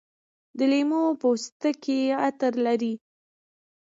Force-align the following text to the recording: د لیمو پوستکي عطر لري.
د 0.57 0.59
لیمو 0.71 1.03
پوستکي 1.21 1.99
عطر 2.27 2.53
لري. 2.65 2.93